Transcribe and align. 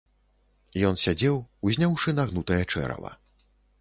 Ён 0.87 0.95
сядзеў, 1.03 1.37
узняўшы 1.73 2.15
нагнутае 2.21 2.61
чэрава. 2.73 3.11